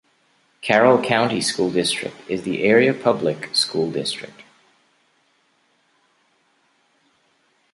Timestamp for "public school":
2.91-3.91